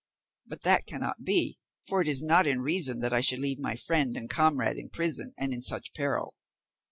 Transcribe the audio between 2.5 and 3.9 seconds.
reason that I should leave my